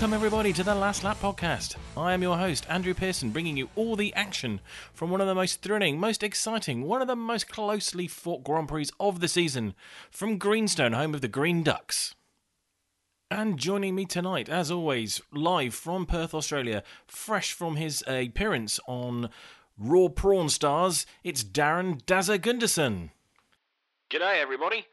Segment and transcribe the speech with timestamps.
[0.00, 1.76] Welcome, everybody, to the Last Lap podcast.
[1.94, 4.60] I am your host, Andrew Pearson, bringing you all the action
[4.94, 8.68] from one of the most thrilling, most exciting, one of the most closely fought Grand
[8.68, 9.74] Prix of the season
[10.10, 12.14] from Greenstone, home of the Green Ducks.
[13.30, 19.28] And joining me tonight, as always, live from Perth, Australia, fresh from his appearance on
[19.76, 23.10] Raw Prawn Stars, it's Darren Dazza Gunderson.
[24.08, 24.86] G'day, everybody.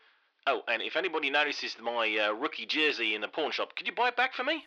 [0.46, 3.96] Oh, and if anybody notices my uh, rookie jersey in the pawn shop, could you
[3.96, 4.66] buy it back for me?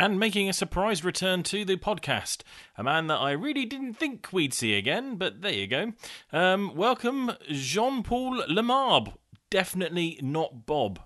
[0.00, 2.42] And making a surprise return to the podcast,
[2.76, 5.92] a man that I really didn't think we'd see again, but there you go.
[6.32, 9.14] Um, welcome, Jean Paul Lemarbre.
[9.50, 11.00] Definitely not Bob.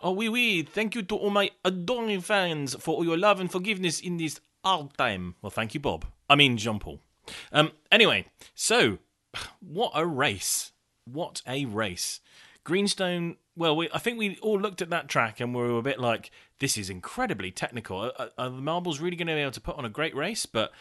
[0.00, 0.62] Oh, oui, oui.
[0.62, 4.40] Thank you to all my adoring fans for all your love and forgiveness in this
[4.64, 5.34] hard time.
[5.42, 6.04] Well, thank you, Bob.
[6.30, 7.00] I mean, Jean Paul.
[7.50, 8.98] Um, anyway, so
[9.58, 10.70] what a race.
[11.04, 12.20] What a race.
[12.64, 15.82] Greenstone, well, we, I think we all looked at that track and we were a
[15.82, 17.98] bit like, this is incredibly technical.
[17.98, 20.46] Are, are the Marbles really going to be able to put on a great race?
[20.46, 20.72] But,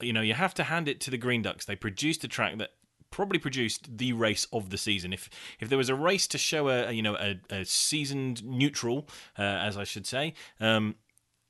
[0.00, 1.64] you know, you have to hand it to the Green Ducks.
[1.64, 2.70] They produced a track that
[3.10, 5.12] probably produced the race of the season.
[5.12, 9.08] If if there was a race to show a, you know a, a, seasoned neutral,
[9.38, 10.94] uh, as I should say, um,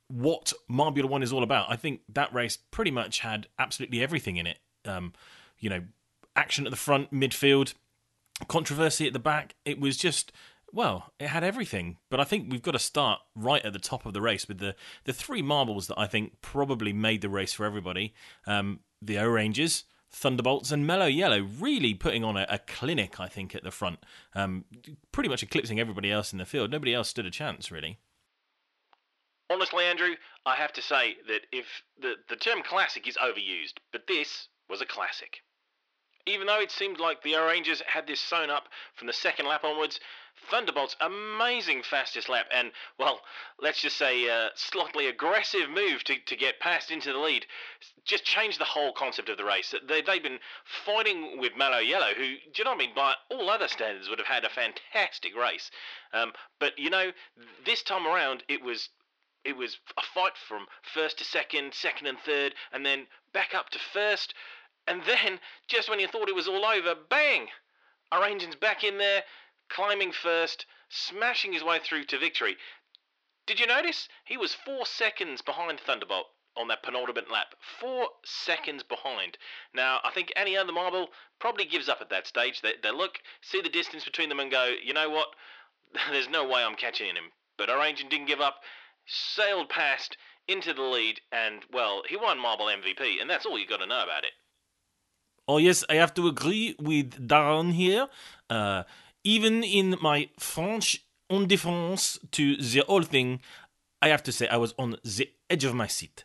[0.09, 4.37] what Marbula One is all about, I think that race pretty much had absolutely everything
[4.37, 4.59] in it.
[4.85, 5.13] Um,
[5.59, 5.83] you know,
[6.35, 7.75] action at the front, midfield,
[8.49, 9.55] controversy at the back.
[9.65, 10.33] It was just
[10.73, 11.99] well, it had everything.
[12.11, 14.59] But I think we've got to start right at the top of the race with
[14.59, 14.75] the
[15.05, 18.15] the three marbles that I think probably made the race for everybody.
[18.47, 23.19] Um, the O'Rangers, Thunderbolts, and Mellow Yellow really putting on a, a clinic.
[23.19, 24.01] I think at the front,
[24.35, 24.65] um,
[25.13, 26.71] pretty much eclipsing everybody else in the field.
[26.71, 27.99] Nobody else stood a chance really.
[29.51, 30.15] Honestly, Andrew,
[30.47, 31.67] I have to say that if
[32.01, 35.41] the the term classic is overused, but this was a classic.
[36.27, 39.65] Even though it seemed like the Rangers had this sewn up from the second lap
[39.65, 40.01] onwards,
[40.49, 43.21] Thunderbolt's amazing fastest lap and, well,
[43.61, 47.47] let's just say uh, slightly aggressive move to, to get past into the lead
[48.05, 49.75] just changed the whole concept of the race.
[49.87, 50.41] They, they've been
[50.87, 54.09] fighting with Mellow Yellow, who, do you know what I mean, by all other standards
[54.09, 55.71] would have had a fantastic race.
[56.13, 57.13] Um, but, you know,
[57.65, 58.89] this time around it was
[59.45, 63.71] it was a fight from first to second, second and third, and then back up
[63.71, 64.35] to first.
[64.91, 67.47] And then, just when you thought it was all over, bang!
[68.11, 69.23] O'Rangers back in there,
[69.69, 72.57] climbing first, smashing his way through to victory.
[73.47, 74.09] Did you notice?
[74.25, 77.55] He was four seconds behind Thunderbolt on that penultimate lap.
[77.61, 79.39] Four seconds behind.
[79.73, 82.61] Now, I think any other marble probably gives up at that stage.
[82.61, 85.29] They, they look, see the distance between them, and go, you know what?
[86.11, 87.31] There's no way I'm catching him.
[87.57, 88.65] But our agent didn't give up,
[89.07, 90.17] sailed past
[90.49, 93.87] into the lead, and, well, he won Marble MVP, and that's all you've got to
[93.87, 94.33] know about it.
[95.51, 98.07] Oh, yes, I have to agree with Darren here.
[98.49, 98.85] Uh,
[99.25, 103.41] even in my French indifference to the whole thing,
[104.01, 106.23] I have to say I was on the edge of my seat.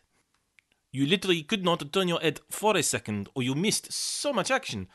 [0.92, 4.52] You literally could not turn your head for a second, or you missed so much
[4.52, 4.86] action.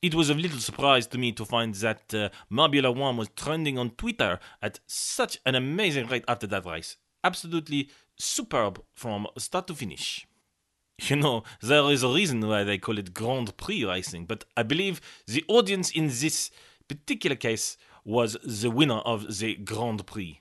[0.00, 3.76] It was a little surprise to me to find that uh, Marbula One was trending
[3.76, 6.96] on Twitter at such an amazing rate after that race.
[7.22, 10.26] Absolutely superb from start to finish.
[11.08, 14.62] You know, there is a reason why they call it Grand Prix racing, but I
[14.62, 16.50] believe the audience in this
[16.86, 20.40] particular case was the winner of the Grand Prix.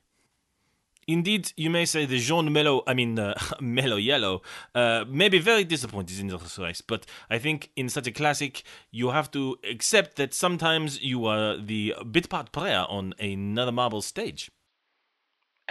[1.08, 4.44] Indeed, you may say the Jean Mello, I mean, uh, Mellow Yellow,
[4.76, 8.62] uh, may be very disappointed in this race, but I think in such a classic,
[8.92, 14.04] you have to accept that sometimes you are the bit part player on another marble
[14.04, 14.52] stage.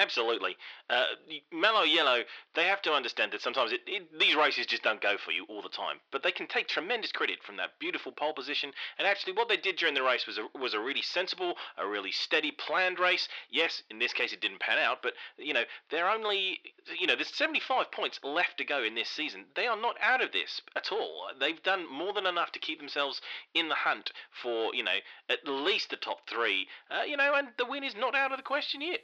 [0.00, 0.56] Absolutely.
[0.88, 1.04] Uh,
[1.52, 2.22] Mellow Yellow,
[2.54, 5.44] they have to understand that sometimes it, it, these races just don't go for you
[5.44, 6.00] all the time.
[6.10, 8.72] But they can take tremendous credit from that beautiful pole position.
[8.98, 11.86] And actually, what they did during the race was a, was a really sensible, a
[11.86, 13.28] really steady, planned race.
[13.50, 15.02] Yes, in this case, it didn't pan out.
[15.02, 16.60] But, you know, they're only,
[16.98, 19.44] you know, there's 75 points left to go in this season.
[19.54, 21.26] They are not out of this at all.
[21.38, 23.20] They've done more than enough to keep themselves
[23.53, 24.96] in the hunt for, you know,
[25.28, 26.68] at least the top three.
[26.91, 29.00] Uh, you know, and the win is not out of the question yet.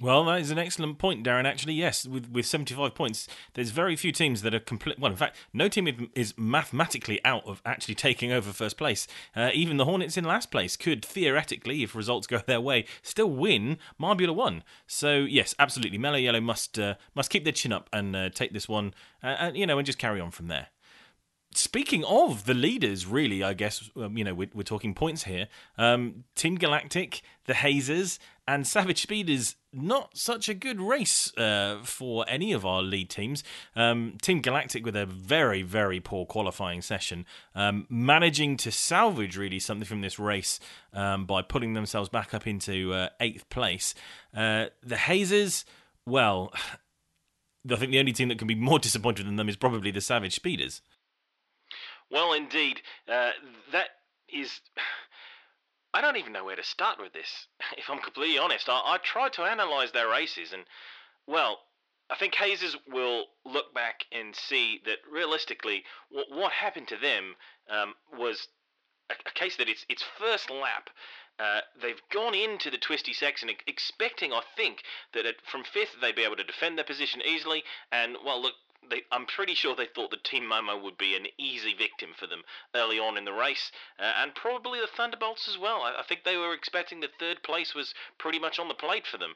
[0.00, 1.44] Well, that is an excellent point, Darren.
[1.44, 4.98] Actually, yes, with with 75 points, there's very few teams that are complete.
[4.98, 9.06] Well, in fact, no team is mathematically out of actually taking over first place.
[9.36, 13.30] Uh, even the Hornets in last place could theoretically, if results go their way, still
[13.30, 14.64] win Marbula One.
[14.86, 18.52] So yes, absolutely, Mellow Yellow must uh, must keep their chin up and uh, take
[18.52, 20.68] this one, uh, and you know, and just carry on from there
[21.54, 25.48] speaking of the leaders, really, I guess um, you know we're, we're, talking points here.
[25.76, 28.18] Um, Team Galactic, the Hazers,
[28.48, 33.10] and Savage Speed is not such a good race uh, for any of our lead
[33.10, 33.42] teams.
[33.74, 39.58] Um, Team Galactic with a very very poor qualifying session, um, managing to salvage really
[39.58, 40.60] something from this race
[40.92, 43.94] um, by pulling themselves back up into uh, eighth place.
[44.34, 45.64] Uh, the Hazers
[46.06, 46.52] well,
[47.70, 50.00] I think the only team that can be more disappointed than them is probably the
[50.00, 50.82] Savage Speeders.
[52.10, 53.30] Well, indeed, uh,
[53.70, 53.88] that
[54.28, 54.60] is.
[55.94, 57.46] I don't even know where to start with this.
[57.78, 60.64] If I'm completely honest, I, I tried to analyse their races, and
[61.26, 61.60] well,
[62.10, 67.36] I think Hazers will look back and see that realistically, what, what happened to them
[67.70, 68.48] um, was
[69.10, 70.90] a, a, case that it's its first lap.
[71.38, 74.82] Uh, they've gone into the twisty section expecting, I think,
[75.14, 77.64] that from fifth they'd be able to defend their position easily.
[77.90, 78.54] And well, look,
[78.90, 82.26] they, I'm pretty sure they thought that Team Momo would be an easy victim for
[82.26, 82.42] them
[82.74, 85.82] early on in the race, uh, and probably the Thunderbolts as well.
[85.82, 89.06] I, I, think they were expecting that third place was pretty much on the plate
[89.06, 89.34] for them,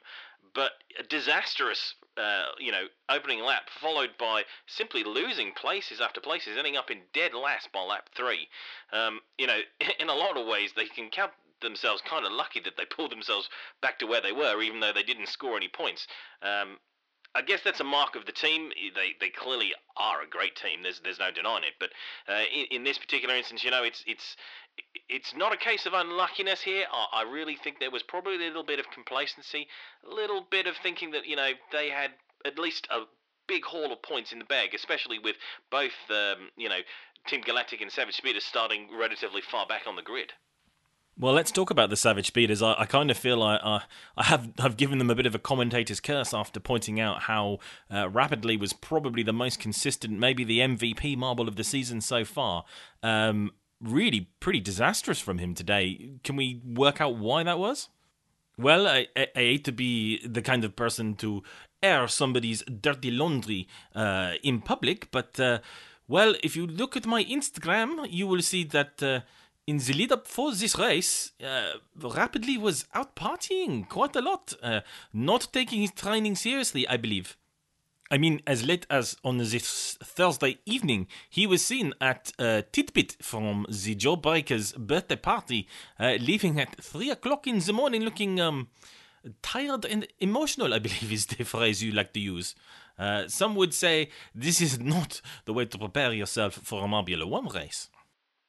[0.53, 6.57] but a disastrous, uh, you know, opening lap followed by simply losing places after places,
[6.57, 8.49] ending up in dead last by lap three.
[8.91, 9.59] Um, you know,
[9.99, 13.11] in a lot of ways, they can count themselves kind of lucky that they pulled
[13.11, 13.49] themselves
[13.81, 16.07] back to where they were, even though they didn't score any points.
[16.41, 16.77] Um,
[17.37, 18.71] I guess that's a mark of the team.
[18.95, 20.81] They they clearly are a great team.
[20.81, 21.75] There's there's no denying it.
[21.79, 21.91] But
[22.27, 24.35] uh, in, in, this particular instance, you know, it's it's
[25.07, 26.85] it's not a case of unluckiness here.
[26.91, 29.67] I, really think there was probably a little bit of complacency,
[30.03, 32.11] a little bit of thinking that you know they had
[32.43, 33.01] at least a
[33.47, 35.35] big haul of points in the bag, especially with
[35.69, 36.79] both um, you know
[37.27, 40.33] Team Galactic and Savage Speeders starting relatively far back on the grid.
[41.19, 42.61] Well, let's talk about the Savage Speeders.
[42.61, 43.81] I, I kind of feel I, I,
[44.15, 47.57] I have have given them a bit of a commentator's curse after pointing out how
[47.91, 52.23] uh, Rapidly was probably the most consistent, maybe the MVP marble of the season so
[52.23, 52.65] far.
[53.01, 56.11] Um, really pretty disastrous from him today.
[56.23, 57.89] Can we work out why that was?
[58.55, 61.41] Well, I, I, I hate to be the kind of person to
[61.81, 65.59] air somebody's dirty laundry uh, in public, but uh,
[66.07, 69.21] well, if you look at my Instagram, you will see that uh,
[69.67, 74.53] in the lead up for this race, uh, Rapidly was out partying quite a lot,
[74.63, 74.79] uh,
[75.11, 77.37] not taking his training seriously, I believe.
[78.09, 83.21] I mean, as late as on this Thursday evening, he was seen at uh, Titbit
[83.21, 85.67] from the Jawbreakers birthday party,
[85.99, 88.69] uh, leaving at 3 o'clock in the morning looking um,
[89.41, 92.55] tired and emotional, I believe is the phrase you like to use.
[92.97, 97.25] Uh, some would say this is not the way to prepare yourself for a Marbula
[97.25, 97.89] 1 race.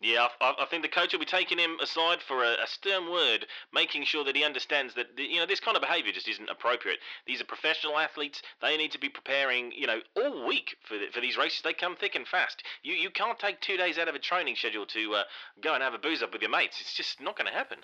[0.00, 3.10] Yeah, I, I, think the coach will be taking him aside for a, a, stern
[3.10, 6.28] word, making sure that he understands that the, you know this kind of behaviour just
[6.28, 7.00] isn't appropriate.
[7.26, 11.06] These are professional athletes; they need to be preparing, you know, all week for the,
[11.12, 11.62] for these races.
[11.62, 12.62] They come thick and fast.
[12.84, 15.24] You you can't take two days out of a training schedule to uh,
[15.60, 16.80] go and have a booze up with your mates.
[16.80, 17.78] It's just not going to happen.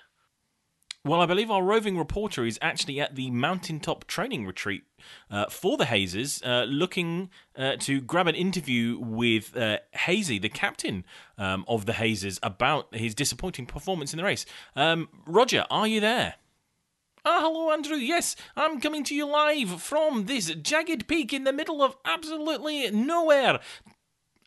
[1.05, 4.85] Well, I believe our roving reporter is actually at the mountaintop training retreat
[5.29, 10.49] uh, for the Hazers, uh, looking uh, to grab an interview with uh, Hazy, the
[10.49, 11.05] captain
[11.37, 14.47] um, of the Hazers, about his disappointing performance in the race.
[14.75, 16.37] Um, Roger, are you there?
[17.23, 17.97] Ah, hello, Andrew.
[17.97, 22.89] Yes, I'm coming to you live from this jagged peak in the middle of absolutely
[22.89, 23.59] nowhere.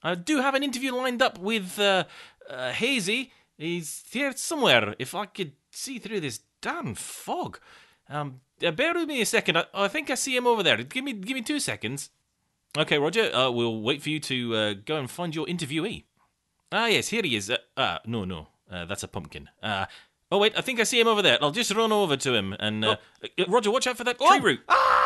[0.03, 2.07] I do have an interview lined up with uh,
[2.51, 3.33] uh, Hazy.
[3.57, 4.97] He's here somewhere.
[4.99, 7.59] If I could see through this damn fog.
[8.09, 9.59] Um, uh, bear with me a second.
[9.59, 10.77] I, I, think I see him over there.
[10.79, 12.11] Give me, give me two seconds.
[12.77, 13.35] Okay, Roger.
[13.35, 16.05] Uh, we'll wait for you to uh, go and find your interviewee.
[16.71, 17.51] Ah, yes, here he is.
[17.51, 19.49] Uh, ah, no, no, uh, that's a pumpkin.
[19.63, 19.87] Uh,
[20.31, 21.39] oh wait, I think I see him over there.
[21.41, 22.97] I'll just run over to him and uh,
[23.39, 23.45] oh.
[23.49, 24.29] Roger, watch out for that oh.
[24.29, 24.61] tree root.
[24.69, 25.05] Ah!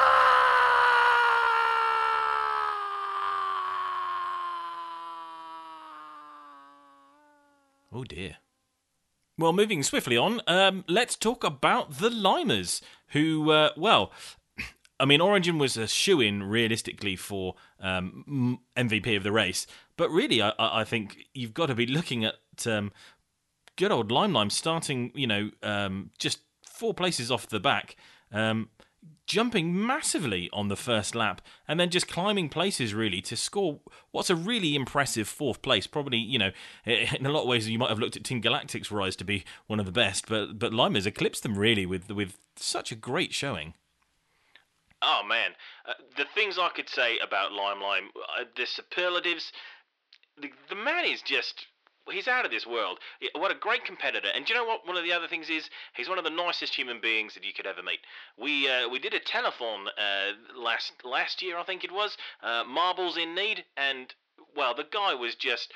[7.94, 8.38] Oh dear.
[9.42, 14.12] Well, moving swiftly on, um, let's talk about the Limers, who, uh, well,
[15.00, 20.10] I mean, Origin was a shoe in realistically for um, MVP of the race, but
[20.10, 22.36] really, I, I think you've got to be looking at
[22.68, 22.92] um,
[23.74, 27.96] good old Lime Lime starting, you know, um, just four places off the back.
[28.30, 28.68] Um,
[29.26, 33.80] jumping massively on the first lap and then just climbing places really to score
[34.10, 35.86] what's a really impressive fourth place.
[35.86, 36.50] Probably, you know,
[36.84, 39.44] in a lot of ways you might have looked at Team Galactic's rise to be
[39.66, 43.32] one of the best, but but Limers eclipsed them really with with such a great
[43.32, 43.74] showing.
[45.00, 45.52] Oh man,
[45.86, 49.52] uh, the things I could say about Lime Lime, uh, the superlatives.
[50.40, 51.66] The, the man is just
[52.10, 52.98] he's out of this world.
[53.34, 54.28] What a great competitor!
[54.34, 54.86] And do you know what?
[54.86, 57.52] One of the other things is he's one of the nicest human beings that you
[57.52, 58.00] could ever meet.
[58.36, 62.16] We uh, we did a telethon uh, last last year, I think it was.
[62.42, 64.12] Uh, Marbles in need, and
[64.56, 65.72] well, the guy was just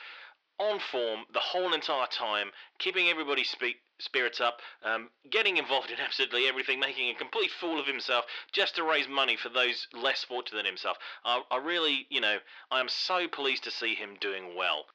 [0.59, 5.99] on form the whole entire time, keeping everybody's spe- spirits up, um, getting involved in
[6.05, 10.25] absolutely everything, making a complete fool of himself just to raise money for those less
[10.25, 10.97] fortunate than himself.
[11.25, 12.39] I, I really, you know,
[12.71, 14.87] I am so pleased to see him doing well.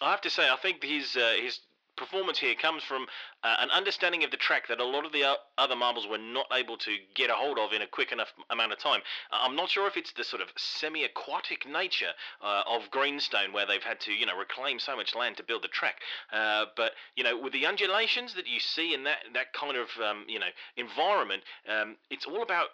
[0.00, 1.60] I have to say, I think his uh, his
[1.98, 3.06] performance here comes from
[3.42, 6.46] uh, an understanding of the track that a lot of the other marbles were not
[6.52, 9.00] able to get a hold of in a quick enough amount of time.
[9.32, 13.82] I'm not sure if it's the sort of semi-aquatic nature uh, of Greenstone where they've
[13.82, 15.96] had to, you know, reclaim so much land to build the track.
[16.32, 19.88] Uh, but you know, with the undulations that you see in that that kind of
[20.02, 22.68] um, you know environment, um, it's all about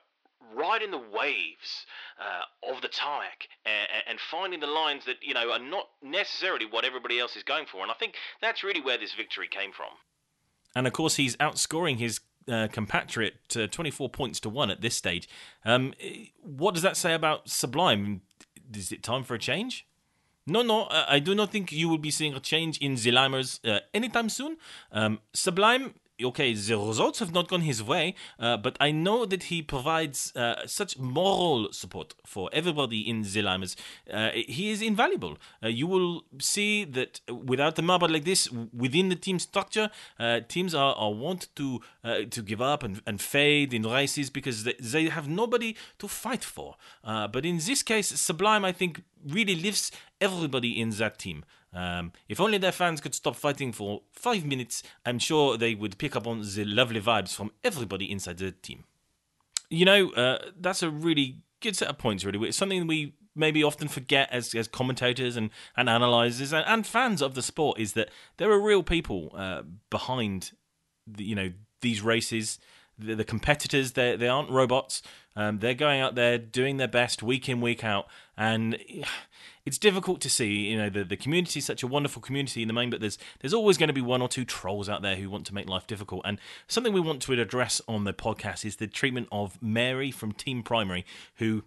[0.54, 1.86] riding the waves
[2.18, 6.66] uh, of the kayak and, and, finding the lines that you know are not necessarily
[6.66, 7.82] what everybody else is going for.
[7.82, 9.90] And I think that's really where this victory came from.
[10.74, 14.96] And of course, he's outscoring his uh, compatriot to 24 points to one at this
[14.96, 15.28] stage.
[15.64, 15.94] Um,
[16.42, 18.22] what does that say about Sublime?
[18.74, 19.86] Is it time for a change?
[20.46, 23.66] No, no, I do not think you will be seeing a change in the Limers
[23.66, 24.58] uh, anytime soon.
[24.92, 29.44] Um, Sublime okay, the results have not gone his way, uh, but I know that
[29.44, 33.75] he provides uh, such moral support for everybody in Limers.
[34.11, 35.37] Uh, he is invaluable.
[35.62, 40.40] Uh, you will see that without a marble like this within the team structure, uh,
[40.47, 44.64] teams are, are want to uh, to give up and, and fade in races because
[44.64, 46.76] they, they have nobody to fight for.
[47.02, 49.90] but in this case, Sublime, I think, really lifts
[50.21, 51.44] everybody in that team.
[51.75, 55.99] Um, if only their fans could stop fighting for five minutes, I'm sure they would
[55.99, 58.85] pick up on the lovely vibes from everybody inside the team.
[59.71, 62.49] You know, uh, that's a really good set of points, really.
[62.49, 67.21] It's something we maybe often forget as, as commentators and, and analyzers and, and fans
[67.21, 70.52] of the sport is that there are real people uh, behind
[71.07, 72.59] the, you know these races
[72.99, 75.02] the, the competitors they they aren't robots
[75.37, 78.78] um, they're going out there doing their best week in week out and
[79.66, 80.71] it's difficult to see.
[80.71, 83.18] You know, the, the community is such a wonderful community in the main, but there's
[83.40, 85.68] there's always going to be one or two trolls out there who want to make
[85.68, 86.23] life difficult.
[86.25, 90.33] And something we want to address on the podcast is the treatment of Mary from
[90.33, 91.04] Team Primary,
[91.37, 91.64] who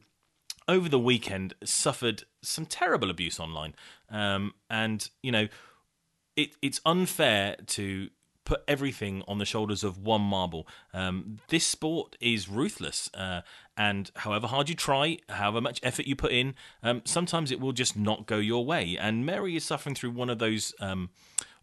[0.68, 3.74] over the weekend suffered some terrible abuse online.
[4.10, 5.48] Um, and you know,
[6.36, 8.10] it it's unfair to
[8.48, 10.66] put everything on the shoulders of one marble.
[10.94, 13.42] Um, this sport is ruthless, uh,
[13.78, 17.72] and however hard you try, however much effort you put in, um, sometimes it will
[17.72, 18.98] just not go your way.
[19.00, 21.10] And Mary is suffering through one of those um,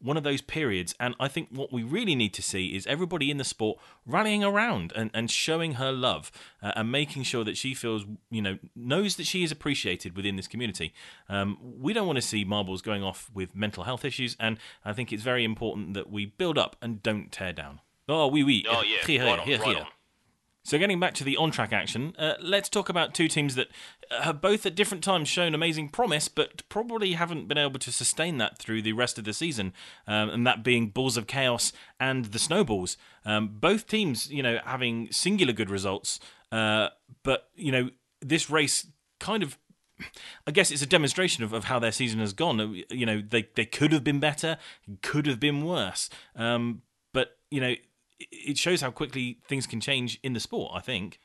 [0.05, 0.95] one of those periods.
[1.01, 4.45] And I think what we really need to see is everybody in the sport rallying
[4.45, 6.31] around and, and showing her love
[6.63, 10.37] uh, and making sure that she feels, you know, knows that she is appreciated within
[10.37, 10.93] this community.
[11.29, 14.93] Um, we don't want to see marbles going off with mental health issues, and I
[14.93, 17.81] think it's very important that we build up and don't tear down.
[18.07, 18.67] Oh, oui, oui.
[18.69, 18.99] Oh, yeah.
[19.07, 19.87] Here, here, right here.
[20.65, 23.69] So, getting back to the on track action, uh, let's talk about two teams that
[24.11, 28.39] have both at different times shown amazing promise, but probably haven't been able to sustain
[28.39, 29.75] that through the rest of the season,
[30.07, 32.97] um, and that being Balls of Chaos and the Snowballs.
[33.27, 36.19] Um, both teams, you know, having singular good results,
[36.51, 36.89] uh,
[37.23, 37.91] but, you know,
[38.21, 38.87] this race
[39.21, 39.59] kind of
[40.47, 42.61] I guess it's a demonstration of, of how their season has gone.
[42.61, 44.59] Uh, you know, they, they could have been better,
[45.03, 46.11] could have been worse.
[46.35, 47.75] Um, but, you know,
[48.19, 50.73] it shows how quickly things can change in the sport.
[50.75, 51.21] I think.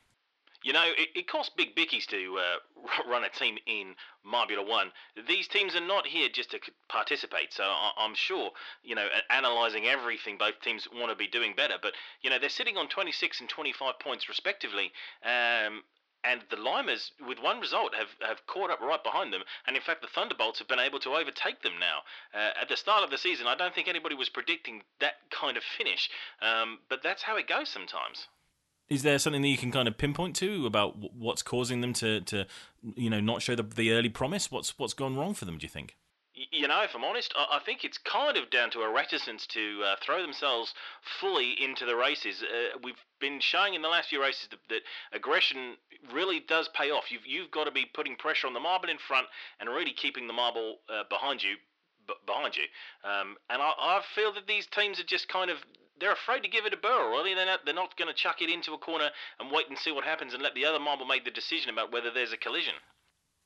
[0.62, 4.92] You know, it, it costs big bickies to uh, run a team in Marbula One.
[5.26, 7.54] These teams are not here just to participate.
[7.54, 8.52] So I, am sure,
[8.84, 11.76] you know, analysing everything, both teams want to be doing better.
[11.82, 14.92] But you know, they're sitting on 26 and 25 points respectively.
[15.24, 15.84] Um,
[16.24, 19.42] and the Limers, with one result, have, have caught up right behind them.
[19.68, 22.00] And in fact, the Thunderbolts have been able to overtake them now.
[22.34, 25.58] Uh, at the start of the season, I don't think anybody was predicting that kind
[25.58, 26.10] of finish,
[26.42, 28.28] um, but that's how it goes sometimes.
[28.90, 32.22] Is there something that you can kind of pinpoint to about what's causing them to,
[32.22, 32.48] to
[32.96, 34.52] you know, not show the, the early promise?
[34.52, 35.60] What's what's gone wrong for them?
[35.60, 35.96] Do you think?
[36.52, 39.84] You know, if I'm honest, I think it's kind of down to a reticence to
[39.86, 40.74] uh, throw themselves
[41.20, 42.42] fully into the races.
[42.42, 44.82] Uh, we've been showing in the last few races that, that,
[45.14, 45.76] aggression
[46.12, 47.12] really does pay off.
[47.12, 49.28] You've you've got to be putting pressure on the marble in front
[49.60, 51.56] and really keeping the marble uh, behind you,
[52.08, 52.66] b- behind you.
[53.04, 55.58] Um, and I, I feel that these teams are just kind of
[56.00, 57.12] they're afraid to give it a burr.
[57.12, 59.78] Really, they're not, they're not going to chuck it into a corner and wait and
[59.78, 62.38] see what happens and let the other marble make the decision about whether there's a
[62.38, 62.74] collision.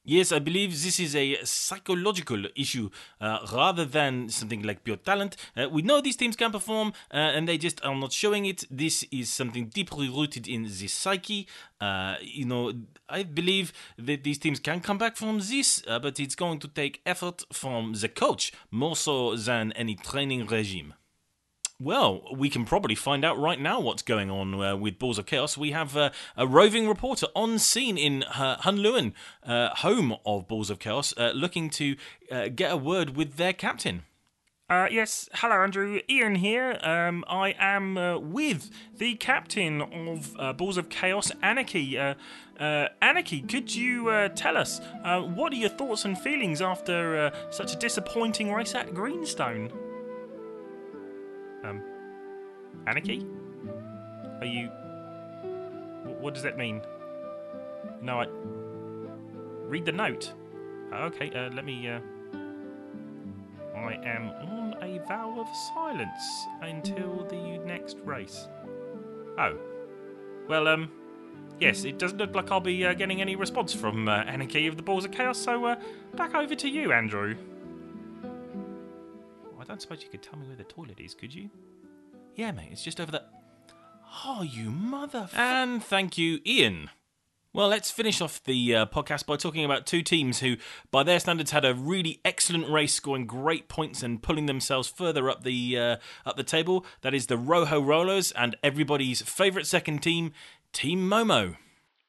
[0.05, 2.89] Yes, I believe this is a psychological issue
[3.22, 5.38] uh, rather than something like pure talent.
[5.55, 8.65] Uh, we know these teams can perform uh, and they just are not showing it.
[8.69, 11.48] This is something deeply rooted in the psyche.
[11.79, 12.74] Uh, you know,
[13.07, 16.67] I believe that these teams can come back from this, uh, but it's going to
[16.67, 20.95] take effort from the coach more so than any training regime.
[21.83, 25.25] Well, we can probably find out right now what's going on uh, with Balls of
[25.25, 25.57] Chaos.
[25.57, 29.11] We have uh, a roving reporter on scene in uh, Hunluen,
[29.45, 31.97] uh, home of Balls of Chaos, uh, looking to
[32.31, 34.03] uh, get a word with their captain.
[34.69, 35.99] Uh, yes, hello, Andrew.
[36.09, 36.79] Ian here.
[36.81, 41.97] Um, I am with the captain of Balls of Chaos, Anarchy.
[42.57, 48.53] Anarchy, could you tell us what are your thoughts and feelings after such a disappointing
[48.53, 49.92] race at Greenstone?
[51.63, 51.82] Um,
[52.88, 53.25] Anarchy?
[54.39, 54.67] Are you.
[56.20, 56.82] What does that mean?
[58.01, 58.27] No, I.
[59.67, 60.34] Read the note.
[60.93, 61.88] Okay, uh, let me.
[61.88, 62.00] Uh...
[63.75, 68.48] I am on a vow of silence until the next race.
[69.38, 69.58] Oh.
[70.48, 70.91] Well, um.
[71.60, 74.75] Yes, it doesn't look like I'll be uh, getting any response from uh, Anarchy of
[74.75, 75.75] the Balls of Chaos, so uh,
[76.15, 77.36] back over to you, Andrew.
[79.74, 81.50] I don't suppose you could tell me where the toilet is, could you?
[82.36, 83.24] Yeah, mate, it's just over there.
[84.24, 85.27] Oh, you mother.
[85.36, 86.92] And thank you, Ian.
[87.53, 90.58] Well, let's finish off the uh, podcast by talking about two teams who,
[90.92, 95.27] by their standards, had a really excellent race, scoring great points and pulling themselves further
[95.27, 96.86] up the uh, up the table.
[97.01, 100.34] That is the Rojo Rollers and everybody's favourite second team,
[100.72, 101.56] Team Momo.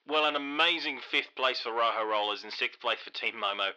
[0.06, 3.70] Well, an amazing fifth place for Rojo Rollers and sixth place for Team Momo.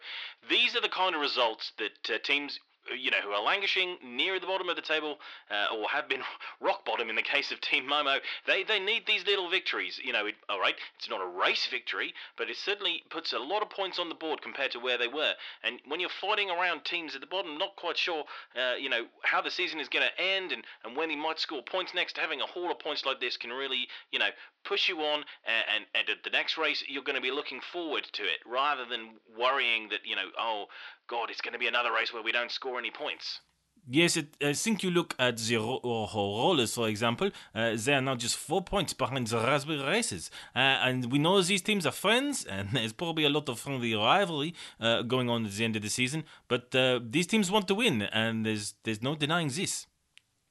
[0.50, 2.58] These are the kind of results that uh, teams
[2.96, 5.18] you know, who are languishing near the bottom of the table
[5.50, 6.22] uh, or have been
[6.60, 10.00] rock bottom in the case of Team Momo, they, they need these little victories.
[10.02, 13.38] You know, it, all right, it's not a race victory, but it certainly puts a
[13.38, 15.32] lot of points on the board compared to where they were.
[15.62, 18.24] And when you're fighting around teams at the bottom, not quite sure,
[18.56, 21.38] uh, you know, how the season is going to end and, and when he might
[21.38, 24.30] score points next, having a haul of points like this can really, you know,
[24.64, 25.24] push you on.
[25.44, 28.38] And, and, and at the next race, you're going to be looking forward to it
[28.46, 30.66] rather than worrying that, you know, oh,
[31.08, 33.40] God, it's going to be another race where we don't score any points.
[33.90, 37.30] Yes, it, I think you look at the ro- rollers, for example.
[37.54, 40.30] Uh, they are now just four points behind the Raspberry Racers.
[40.54, 43.94] Uh, and we know these teams are friends, and there's probably a lot of friendly
[43.94, 46.24] rivalry uh, going on at the end of the season.
[46.48, 49.86] But uh, these teams want to win, and there's, there's no denying this.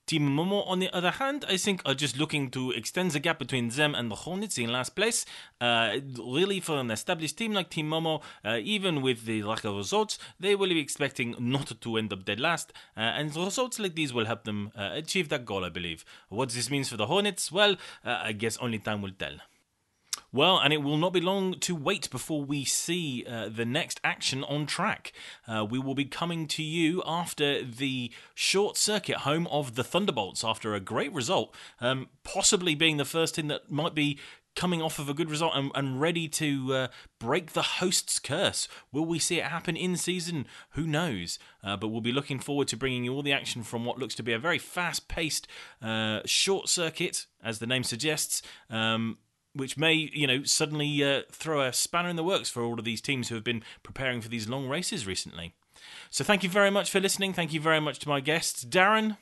[0.08, 3.40] Team Momo, on the other hand, I think are just looking to extend the gap
[3.40, 5.26] between them and the Hornets in last place.
[5.60, 9.76] Uh, really, for an established team like Team Momo, uh, even with the lack of
[9.76, 13.96] results, they will be expecting not to end up dead last, uh, and results like
[13.96, 16.06] these will help them uh, achieve that goal, I believe.
[16.30, 17.74] What this means for the Hornets, well,
[18.06, 19.36] uh, I guess only time will tell.
[20.32, 24.02] Well, and it will not be long to wait before we see uh, the next
[24.04, 25.14] action on track.
[25.48, 30.44] Uh, we will be coming to you after the short circuit home of the Thunderbolts
[30.44, 34.20] after a great result, um, possibly being the first team that might be
[34.58, 36.88] coming off of a good result and, and ready to uh,
[37.20, 38.68] break the host's curse.
[38.92, 40.48] Will we see it happen in season?
[40.72, 41.38] Who knows?
[41.64, 44.16] Uh, but we'll be looking forward to bringing you all the action from what looks
[44.16, 45.48] to be a very fast paced
[45.82, 48.42] uh, short circuit, as the name suggests.
[48.70, 49.20] Um,
[49.58, 52.86] which may, you know, suddenly uh, throw a spanner in the works for all of
[52.86, 55.54] these teams who have been preparing for these long races recently.
[56.10, 57.34] So thank you very much for listening.
[57.34, 59.18] Thank you very much to my guests, Darren.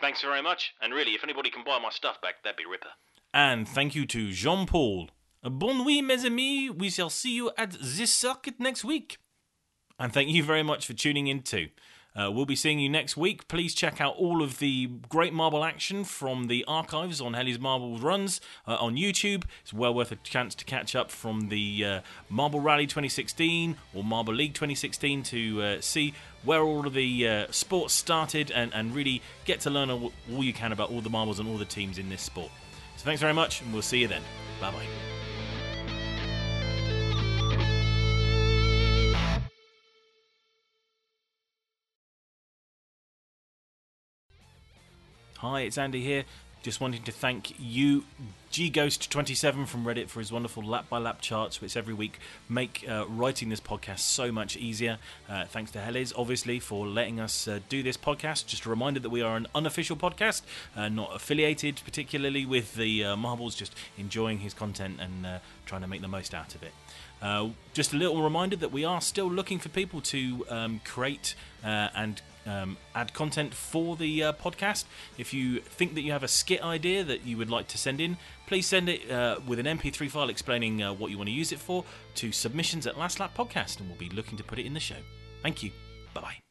[0.00, 0.74] Thanks very much.
[0.80, 2.90] And really, if anybody can buy my stuff back, that'd be ripper.
[3.34, 5.10] And thank you to Jean Paul.
[5.42, 6.70] Bon nuit, mes amis.
[6.70, 9.18] We shall see you at this circuit next week.
[9.98, 11.68] And thank you very much for tuning in too.
[12.18, 13.46] Uh, we'll be seeing you next week.
[13.48, 17.98] Please check out all of the great marble action from the archives on Jelle's Marble
[17.98, 19.44] Runs uh, on YouTube.
[19.62, 24.02] It's well worth a chance to catch up from the uh, Marble Rally 2016 or
[24.02, 28.94] Marble League 2016 to uh, see where all of the uh, sports started and, and
[28.94, 31.64] really get to learn all, all you can about all the marbles and all the
[31.64, 32.50] teams in this sport.
[32.96, 34.22] So thanks very much, and we'll see you then.
[34.60, 35.27] Bye bye.
[45.38, 46.24] Hi, it's Andy here.
[46.64, 48.02] Just wanting to thank you,
[48.50, 53.04] GGhost27 from Reddit, for his wonderful lap by lap charts, which every week make uh,
[53.06, 54.98] writing this podcast so much easier.
[55.28, 58.46] Uh, thanks to Helles, obviously, for letting us uh, do this podcast.
[58.46, 60.42] Just a reminder that we are an unofficial podcast,
[60.76, 65.82] uh, not affiliated particularly with the uh, Marbles, just enjoying his content and uh, trying
[65.82, 66.72] to make the most out of it.
[67.22, 71.36] Uh, just a little reminder that we are still looking for people to um, create
[71.64, 74.84] uh, and um, add content for the uh, podcast.
[75.16, 78.00] If you think that you have a skit idea that you would like to send
[78.00, 81.34] in, please send it uh, with an MP3 file explaining uh, what you want to
[81.34, 81.84] use it for
[82.16, 84.80] to submissions at Last Lap Podcast, and we'll be looking to put it in the
[84.80, 84.96] show.
[85.42, 85.70] Thank you.
[86.14, 86.47] Bye bye.